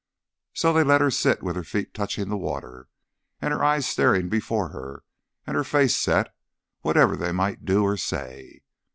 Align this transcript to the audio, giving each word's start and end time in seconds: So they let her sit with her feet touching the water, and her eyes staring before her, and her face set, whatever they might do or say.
So 0.55 0.73
they 0.73 0.83
let 0.83 1.01
her 1.01 1.11
sit 1.11 1.43
with 1.43 1.55
her 1.55 1.63
feet 1.63 1.93
touching 1.93 2.27
the 2.29 2.35
water, 2.35 2.89
and 3.39 3.53
her 3.53 3.63
eyes 3.63 3.85
staring 3.85 4.29
before 4.29 4.69
her, 4.69 5.03
and 5.45 5.55
her 5.55 5.63
face 5.63 5.95
set, 5.95 6.35
whatever 6.81 7.15
they 7.15 7.31
might 7.31 7.65
do 7.65 7.83
or 7.85 7.97
say. 7.97 8.63